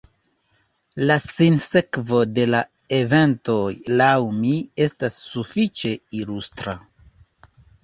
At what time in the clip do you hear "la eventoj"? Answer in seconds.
2.53-3.59